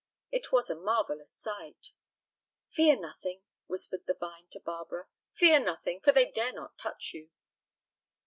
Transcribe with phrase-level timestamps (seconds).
[0.31, 1.91] It was a marvellous sight.
[2.71, 7.29] "Fear nothing," whispered the vine to Barbara, "fear nothing, for they dare not touch you."